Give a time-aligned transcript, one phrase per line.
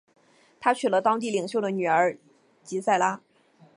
[0.59, 2.17] 他娶了当地领袖的女儿
[2.63, 3.21] 吉塞拉。